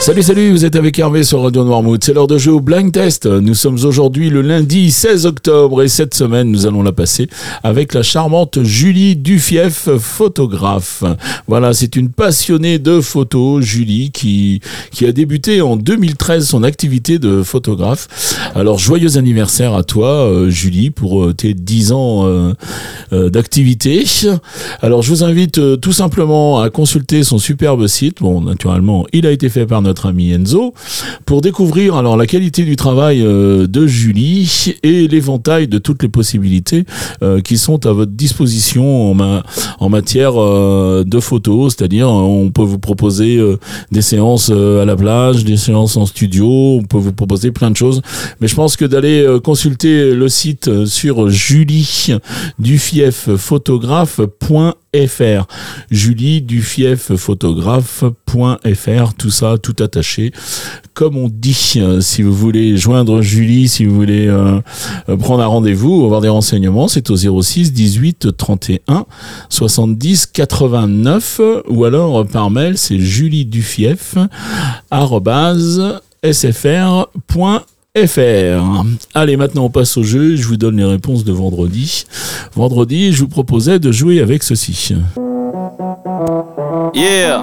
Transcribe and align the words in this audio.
Salut, 0.00 0.22
salut, 0.22 0.52
vous 0.52 0.64
êtes 0.64 0.76
avec 0.76 0.98
Hervé 0.98 1.24
sur 1.24 1.42
Radio 1.42 1.64
Noirmouth. 1.64 2.02
C'est 2.02 2.14
l'heure 2.14 2.28
de 2.28 2.38
jeu 2.38 2.52
au 2.52 2.60
Blind 2.60 2.92
Test. 2.92 3.26
Nous 3.26 3.54
sommes 3.54 3.84
aujourd'hui 3.84 4.30
le 4.30 4.42
lundi 4.42 4.90
16 4.90 5.26
octobre 5.26 5.82
et 5.82 5.88
cette 5.88 6.14
semaine, 6.14 6.50
nous 6.50 6.66
allons 6.66 6.82
la 6.82 6.92
passer 6.92 7.28
avec 7.62 7.92
la 7.92 8.02
charmante 8.02 8.62
Julie 8.62 9.16
Dufief, 9.16 9.88
photographe. 9.98 11.02
Voilà, 11.46 11.74
c'est 11.74 11.96
une 11.96 12.10
passionnée 12.10 12.78
de 12.78 13.00
photos, 13.00 13.62
Julie, 13.62 14.10
qui, 14.10 14.60
qui 14.92 15.04
a 15.04 15.12
débuté 15.12 15.60
en 15.60 15.76
2013 15.76 16.46
son 16.46 16.62
activité 16.62 17.18
de 17.18 17.42
photographe. 17.42 18.08
Alors, 18.54 18.78
joyeux 18.78 19.18
anniversaire 19.18 19.74
à 19.74 19.82
toi, 19.82 20.08
euh, 20.08 20.48
Julie, 20.48 20.90
pour 20.90 21.24
euh, 21.24 21.34
tes 21.34 21.54
10 21.54 21.92
ans 21.92 22.26
euh, 22.26 23.30
d'activité. 23.30 24.04
Alors, 24.80 25.02
je 25.02 25.10
vous 25.10 25.24
invite 25.24 25.80
tout 25.80 25.92
simplement 25.92 26.60
à 26.60 26.70
consulter 26.70 27.24
son 27.24 27.38
superbe 27.38 27.86
site. 27.88 28.18
Bon, 28.20 28.40
naturellement, 28.40 29.04
il 29.12 29.26
a 29.26 29.32
été 29.32 29.48
fait 29.48 29.66
par 29.66 29.82
notre 29.88 30.06
ami 30.06 30.32
Enzo 30.32 30.74
pour 31.24 31.40
découvrir 31.40 31.96
alors 31.96 32.16
la 32.18 32.26
qualité 32.26 32.64
du 32.64 32.76
travail 32.76 33.22
euh, 33.22 33.66
de 33.66 33.86
Julie 33.86 34.74
et 34.82 35.08
l'éventail 35.08 35.66
de 35.66 35.78
toutes 35.78 36.02
les 36.02 36.10
possibilités 36.10 36.84
euh, 37.22 37.40
qui 37.40 37.56
sont 37.56 37.86
à 37.86 37.92
votre 37.92 38.12
disposition 38.12 39.12
en, 39.80 39.88
matière 39.88 40.34
euh, 40.36 41.04
de 41.04 41.20
photos, 41.20 41.74
c'est-à-dire 41.74 42.10
on 42.10 42.50
peut 42.50 42.62
vous 42.62 42.78
proposer 42.78 43.40
des 43.90 44.02
séances 44.02 44.50
à 44.50 44.84
la 44.84 44.96
plage, 44.96 45.44
des 45.44 45.56
séances 45.56 45.96
en 45.96 46.04
studio, 46.04 46.46
on 46.46 46.82
peut 46.82 46.98
vous 46.98 47.12
proposer 47.12 47.50
plein 47.50 47.70
de 47.70 47.76
choses, 47.76 48.02
mais 48.40 48.48
je 48.48 48.54
pense 48.54 48.76
que 48.76 48.84
d'aller 48.84 49.26
consulter 49.42 50.14
le 50.14 50.28
site 50.28 50.84
sur 50.84 51.30
Julie 51.30 52.08
Dufief 52.58 53.34
photographe.fr 53.36 54.87
fr. 54.94 55.46
Julie 55.90 56.42
Dufief 56.42 57.14
photographe.fr, 57.16 59.14
tout 59.16 59.30
ça, 59.30 59.56
tout 59.58 59.76
attaché. 59.82 60.32
Comme 60.94 61.16
on 61.16 61.28
dit, 61.28 61.74
euh, 61.76 62.00
si 62.00 62.22
vous 62.22 62.32
voulez 62.32 62.76
joindre 62.76 63.22
Julie, 63.22 63.68
si 63.68 63.84
vous 63.84 63.94
voulez 63.94 64.26
euh, 64.26 64.60
euh, 65.08 65.16
prendre 65.16 65.42
un 65.42 65.46
rendez-vous 65.46 66.00
ou 66.00 66.04
avoir 66.04 66.20
des 66.20 66.28
renseignements, 66.28 66.88
c'est 66.88 67.10
au 67.10 67.16
06 67.16 67.72
18 67.72 68.36
31 68.36 69.06
70 69.48 70.26
89 70.26 71.40
ou 71.68 71.84
alors 71.84 72.26
par 72.26 72.50
mail, 72.50 72.78
c'est 72.78 72.98
julie 72.98 73.44
dufief 73.44 74.16
sfr.fr 76.22 77.08
FR. 78.06 78.84
Allez, 79.14 79.36
maintenant 79.36 79.64
on 79.64 79.70
passe 79.70 79.96
au 79.96 80.02
jeu. 80.02 80.36
Je 80.36 80.46
vous 80.46 80.56
donne 80.56 80.76
les 80.76 80.84
réponses 80.84 81.24
de 81.24 81.32
vendredi. 81.32 82.04
Vendredi, 82.54 83.12
je 83.12 83.20
vous 83.20 83.28
proposais 83.28 83.78
de 83.78 83.90
jouer 83.92 84.20
avec 84.20 84.42
ceci. 84.42 84.94
Yeah. 86.94 87.42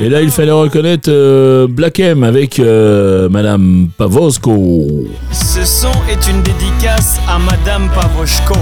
Et 0.00 0.08
là, 0.08 0.22
il 0.22 0.30
fallait 0.30 0.52
reconnaître 0.52 1.10
euh, 1.10 1.66
Black 1.68 1.98
M 1.98 2.22
avec 2.22 2.58
euh, 2.58 3.28
Madame 3.28 3.88
Pavosko. 3.96 4.86
Ce 5.32 5.64
son 5.64 5.92
est 6.08 6.28
une 6.30 6.42
dédicace 6.42 7.18
à 7.28 7.38
Madame 7.38 7.88
Pavoshko. 7.94 8.54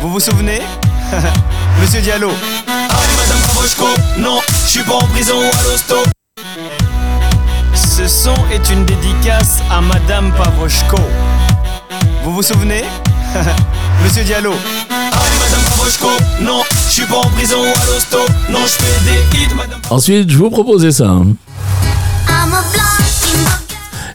Vous 0.00 0.10
vous 0.10 0.20
souvenez? 0.20 0.60
Monsieur 1.80 2.00
Diallo. 2.00 2.30
Allez, 2.66 3.16
Madame 3.16 3.40
Pavoshko, 3.46 3.86
non, 4.20 4.38
je 4.64 4.70
suis 4.70 4.82
pas 4.82 4.94
en 4.94 5.06
prison 5.06 5.38
à 5.38 5.62
l'hosto. 5.64 6.17
Ce 8.08 8.24
son 8.24 8.34
est 8.50 8.70
une 8.72 8.86
dédicace 8.86 9.60
à 9.70 9.82
Madame 9.82 10.32
Pavoshko. 10.32 10.96
Vous 12.24 12.32
vous 12.32 12.42
souvenez? 12.42 12.82
Monsieur 14.02 14.24
Diallo. 14.24 14.52
Allez, 14.88 15.38
Madame 15.38 15.60
Pavoshko, 15.68 16.08
non, 16.40 16.62
je 16.86 16.90
suis 16.90 17.04
pas 17.04 17.18
en 17.18 17.28
prison 17.28 17.60
à 17.60 17.84
l'hosto. 17.84 18.18
Non, 18.48 18.60
je 18.64 18.82
fais 18.82 19.04
des 19.04 19.38
hits, 19.38 19.54
Madame 19.54 19.80
Ensuite, 19.90 20.30
je 20.30 20.38
vous 20.38 20.48
proposais 20.48 20.90
ça. 20.90 21.16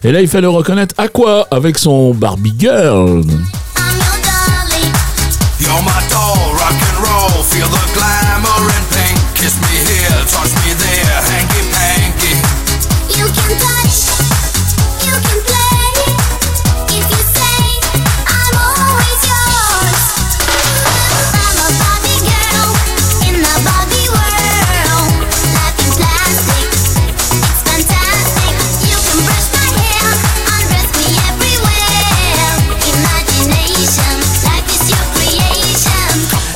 Et 0.02 0.10
là, 0.10 0.20
il 0.20 0.28
fallait 0.28 0.48
reconnaître 0.48 0.96
Aqua 0.98 1.46
avec 1.52 1.78
son 1.78 2.14
Barbie 2.14 2.56
Girl. 2.58 3.22
You're 5.60 5.82
my 5.82 5.92
doll, 6.10 6.52
rock 6.58 6.74
and 6.82 6.98
roll, 6.98 7.44
feel 7.44 7.66
the 7.68 7.94
glamour 7.94 8.70
and 8.70 8.86
pink. 8.90 9.34
Kiss 9.36 9.54
me 9.60 9.68
here, 9.86 10.24
touch 10.26 10.50
me 10.63 10.63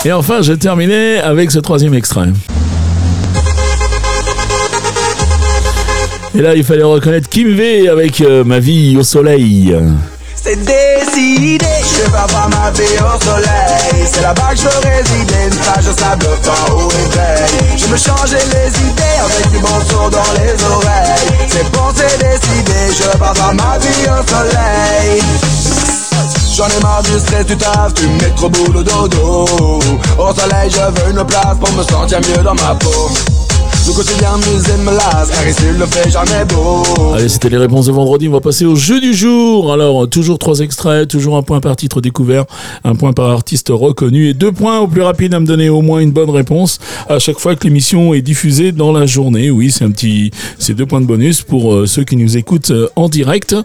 Et 0.09 0.13
enfin, 0.15 0.41
j'ai 0.41 0.57
terminé 0.57 1.19
avec 1.19 1.51
ce 1.51 1.59
troisième 1.59 1.93
extrait. 1.93 2.29
Et 6.35 6.41
là, 6.41 6.55
il 6.55 6.65
fallait 6.65 6.83
reconnaître 6.83 7.29
Kim 7.29 7.55
V 7.55 7.91
avec 7.91 8.23
euh, 8.23 8.43
Ma 8.43 8.59
vie 8.59 8.97
au 8.97 9.03
soleil. 9.03 9.77
C'est 10.35 10.57
décidé, 10.57 11.59
je 11.61 12.05
vais 12.05 12.11
pas 12.11 12.27
ma 12.49 12.71
vie 12.71 12.85
au 13.03 13.23
soleil 13.23 14.07
C'est 14.11 14.23
là-bas 14.23 14.53
que 14.53 14.57
je 14.57 14.63
veux 14.63 14.89
résider, 14.89 15.35
une 15.53 15.59
plage 15.59 15.85
de 15.85 16.01
sable 16.01 16.25
flottant 16.25 16.75
au 16.75 16.89
réveil 16.89 17.77
Je 17.77 17.87
me 17.89 17.97
changer 17.99 18.37
les 18.37 18.81
idées 18.81 19.19
avec 19.23 19.51
du 19.51 19.59
bon 19.59 19.69
son 19.91 20.09
dans 20.09 20.33
les 20.41 20.65
oreilles 20.73 21.49
C'est 21.49 21.71
bon, 21.71 21.93
c'est 21.95 22.19
décidé, 22.19 22.73
je 22.97 23.19
pars 23.19 23.35
à 23.47 23.53
ma 23.53 23.77
vie 23.77 24.07
au 24.09 24.27
soleil 24.27 25.48
J'en 26.59 26.67
ai 26.67 26.83
marre 26.83 27.05
du 27.05 27.17
stress 27.21 27.47
du 27.47 27.57
taf, 27.57 27.95
du 27.95 28.09
métro 28.09 28.49
boulot 28.49 28.83
dodo. 28.83 29.47
Au 30.19 30.35
soleil 30.35 30.69
je 30.69 30.81
veux 30.81 31.11
une 31.13 31.25
place 31.25 31.57
pour 31.61 31.73
me 31.73 31.85
sentir 31.85 32.19
mieux 32.19 32.43
dans 32.43 32.55
ma 32.57 32.75
peau 32.75 33.38
Allez, 37.15 37.31
c'était 37.31 37.49
les 37.49 37.57
réponses 37.57 37.87
de 37.87 37.93
vendredi. 37.93 38.29
On 38.29 38.33
va 38.33 38.41
passer 38.41 38.67
au 38.67 38.77
jeu 38.77 39.01
du 39.01 39.15
jour. 39.15 39.73
Alors, 39.73 40.07
toujours 40.11 40.39
trois 40.39 40.61
extraits, 40.61 41.09
toujours 41.09 41.39
un 41.39 41.43
point 41.43 41.61
par 41.61 41.75
titre 41.75 42.03
découvert, 42.03 42.45
un 42.85 42.95
point 42.95 43.15
par 43.15 43.31
artiste 43.31 43.69
reconnu 43.71 44.29
et 44.29 44.35
deux 44.35 44.53
points 44.53 44.79
au 44.81 44.89
plus 44.89 45.01
rapide 45.01 45.33
à 45.33 45.41
me 45.41 45.47
donner 45.47 45.71
au 45.71 45.81
moins 45.81 46.01
une 46.01 46.11
bonne 46.11 46.29
réponse 46.29 46.81
à 47.09 47.19
chaque 47.19 47.39
fois 47.39 47.57
que 47.57 47.65
l'émission 47.65 48.13
est 48.13 48.21
diffusée 48.21 48.73
dans 48.73 48.93
la 48.93 49.07
journée. 49.07 49.51
Oui, 49.51 49.71
c'est 49.71 49.87
un 49.87 49.91
petit, 49.91 50.33
c'est 50.59 50.75
deux 50.75 50.87
points 50.87 51.01
de 51.01 51.07
bonus 51.07 51.41
pour 51.41 51.73
euh, 51.73 51.87
ceux 51.87 52.05
qui 52.05 52.17
nous 52.17 52.37
écoutent 52.37 52.73
euh, 52.73 52.91
en 52.95 53.09
direct. 53.09 53.57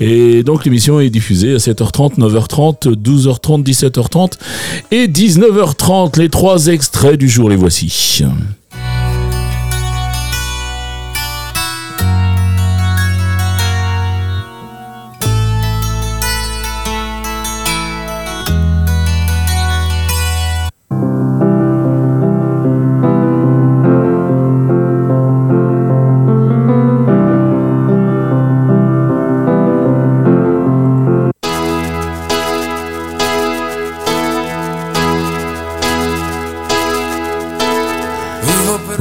Et 0.00 0.42
donc, 0.42 0.64
l'émission 0.64 0.98
est 0.98 1.10
diffusée 1.10 1.54
à 1.54 1.58
7h30, 1.58 2.18
9h30, 2.18 2.96
12h30, 2.96 3.62
17h30 3.62 4.32
et 4.90 5.06
19h30. 5.06 6.18
Les 6.18 6.28
trois 6.28 6.66
extraits 6.66 7.16
du 7.16 7.28
jour, 7.28 7.48
les 7.48 7.56
voici. 7.56 8.24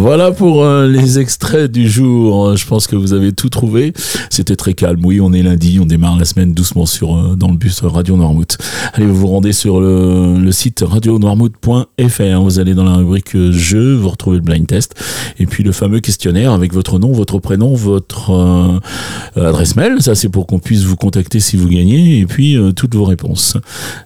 Voilà 0.10 0.32
pour 0.32 0.64
euh, 0.64 0.88
les 0.88 1.20
extraits 1.20 1.72
du 1.72 1.88
jour. 1.88 2.58
Je 2.58 2.66
pense 2.66 2.88
que 2.88 2.96
vous 2.96 3.14
avez 3.14 3.32
tout 3.32 3.50
trouvé. 3.50 3.94
C'était 4.32 4.56
très 4.56 4.74
calme. 4.74 5.06
Oui, 5.06 5.22
on 5.22 5.34
est 5.34 5.44
lundi, 5.44 5.78
on 5.80 5.86
démarre 5.86 6.18
la 6.18 6.26
semaine 6.26 6.56
doucement 6.56 6.88
sur 6.88 7.16
euh, 7.16 7.36
dans 7.36 7.52
le 7.52 7.58
bus 7.58 7.84
Radio 7.84 8.18
Noirmouth. 8.18 8.58
Allez, 8.94 9.06
vous 9.06 9.14
vous 9.14 9.28
rendez 9.28 9.54
sur 9.54 9.80
le, 9.80 10.40
le 10.40 10.52
site 10.52 10.84
radionoirmouth.fr. 10.84 12.42
Vous 12.42 12.58
allez 12.60 12.74
dans 12.74 12.86
la 12.86 12.96
rubrique 12.96 13.36
euh, 13.36 13.52
jeux, 13.52 13.94
vous 13.94 14.10
retrouvez 14.10 14.38
le 14.38 14.42
blind 14.42 14.66
test 14.66 14.96
et 15.38 15.46
puis 15.46 15.64
le 15.64 15.72
fameux 15.72 16.00
questionnaire 16.00 16.54
avec 16.54 16.74
votre 16.74 16.98
nom, 16.98 17.12
votre 17.12 17.38
prénom, 17.38 17.76
votre 17.76 18.82
adresse 19.36 19.76
mail. 19.76 20.02
Ça, 20.02 20.16
c'est 20.16 20.30
pour 20.30 20.48
qu'on 20.48 20.58
puisse 20.58 20.86
vous 20.86 20.96
contacter 20.96 21.40
si 21.40 21.56
vous 21.56 21.68
gagnez 21.68 22.18
et 22.18 22.26
puis 22.26 22.58
toutes 22.76 22.96
vos 22.96 23.06
réponses. 23.06 23.58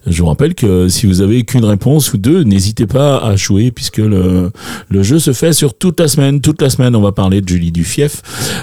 Je 0.05 0.21
vous 0.21 0.27
rappelle 0.27 0.53
que 0.53 0.89
si 0.89 1.05
vous 1.05 1.21
avez 1.21 1.45
qu'une 1.45 1.63
réponse 1.63 2.11
ou 2.11 2.17
deux, 2.17 2.43
n'hésitez 2.43 2.87
pas 2.87 3.19
à 3.19 3.37
jouer 3.37 3.71
puisque 3.71 3.99
le, 3.99 4.51
le 4.89 5.03
jeu 5.03 5.17
se 5.17 5.31
fait 5.31 5.53
sur 5.53 5.73
toute 5.73 5.92
la 5.99 6.07
semaine. 6.07 6.41
Toute 6.41 6.61
la 6.61 6.69
semaine, 6.69 6.95
on 6.95 7.01
va 7.01 7.11
parler 7.11 7.41
de 7.41 7.47
Julie 7.47 7.71
Dufief, 7.71 8.21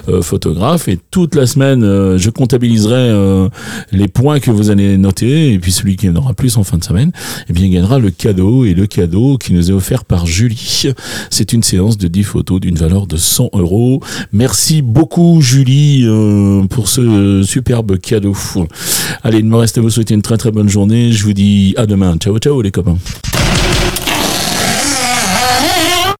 euh, 0.08 0.22
photographe, 0.22 0.88
et 0.88 0.98
toute 1.10 1.34
la 1.34 1.46
semaine, 1.46 1.84
euh, 1.84 2.18
je 2.18 2.30
comptabiliserai 2.30 2.94
euh, 2.94 3.48
les 3.92 4.08
points 4.08 4.40
que 4.40 4.50
vous 4.50 4.70
allez 4.70 4.96
noter, 4.96 5.52
et 5.52 5.58
puis 5.58 5.72
celui 5.72 5.96
qui 5.96 6.08
en 6.08 6.16
aura 6.16 6.34
plus 6.34 6.56
en 6.56 6.64
fin 6.64 6.78
de 6.78 6.84
semaine, 6.84 7.12
eh 7.48 7.52
bien, 7.52 7.68
gagnera 7.68 7.98
le 7.98 8.10
cadeau, 8.10 8.64
et 8.64 8.74
le 8.74 8.86
cadeau 8.86 9.38
qui 9.38 9.52
nous 9.52 9.70
est 9.70 9.74
offert 9.74 10.04
par 10.04 10.26
Julie. 10.26 10.92
C'est 11.30 11.52
une 11.52 11.62
séance 11.62 11.98
de 11.98 12.08
10 12.08 12.22
photos 12.22 12.60
d'une 12.60 12.76
valeur 12.76 13.06
de 13.06 13.16
100 13.16 13.50
euros. 13.54 14.00
Merci 14.32 14.82
beaucoup, 14.82 15.40
Julie, 15.40 16.06
pour 16.70 16.88
ce 16.88 17.42
superbe 17.42 17.98
cadeau. 17.98 18.36
Allez, 19.22 19.38
il 19.38 19.46
me 19.46 19.56
reste 19.56 19.78
à 19.78 19.80
vous 19.80 19.90
souhaiter 19.90 20.14
une 20.14 20.22
très 20.22 20.36
très 20.36 20.50
bonne 20.50 20.68
journée. 20.68 21.12
Je 21.12 21.24
vous 21.24 21.32
dis 21.32 21.74
à 21.76 21.86
demain. 21.86 22.16
Ciao, 22.16 22.38
ciao, 22.38 22.62
les 22.62 22.70
copains. 22.70 22.98